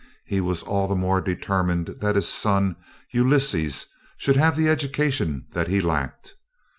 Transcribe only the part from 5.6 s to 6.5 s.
he lacked.